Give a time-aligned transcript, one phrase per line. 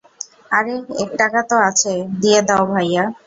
[0.51, 0.73] আরে,
[1.03, 3.03] এক টাকা তো আছে, দিয়ে দাও, ভাইয়া।